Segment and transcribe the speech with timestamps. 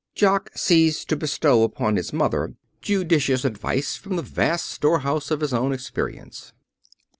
[0.15, 5.53] Jock ceased to bestow upon his mother judicious advice from the vast storehouse of his
[5.53, 6.53] own experience.